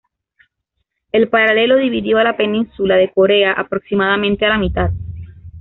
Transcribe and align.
El 1.11 1.29
paralelo 1.29 1.77
dividió 1.77 2.17
a 2.17 2.23
la 2.23 2.35
península 2.35 2.95
de 2.95 3.11
Corea 3.11 3.51
aproximadamente 3.51 4.47
a 4.47 4.49
la 4.49 4.57
mitad. 4.57 4.89